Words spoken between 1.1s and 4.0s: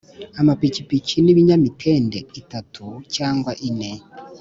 n'ibinyamitende itatu cyangwa ine.